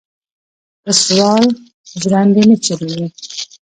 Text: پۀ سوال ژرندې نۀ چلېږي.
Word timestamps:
پۀ 0.83 0.91
سوال 1.03 1.45
ژرندې 2.01 2.43
نۀ 2.49 2.57
چلېږي. 2.65 3.07